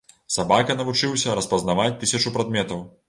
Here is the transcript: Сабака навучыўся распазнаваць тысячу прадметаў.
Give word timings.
Сабака 0.35 0.75
навучыўся 0.79 1.35
распазнаваць 1.41 1.97
тысячу 2.01 2.35
прадметаў. 2.39 2.83